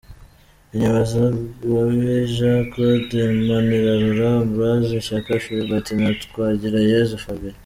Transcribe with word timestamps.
Inyuma: 0.73 1.01
Zagabe 1.11 2.13
Jean 2.35 2.59
Claude, 2.71 3.19
Manirarora 3.47 4.27
Ambroise, 4.41 4.95
Shyaka 5.07 5.33
Philbert 5.43 5.87
na 6.01 6.09
Twagirayezu 6.21 7.15
Fabien. 7.23 7.57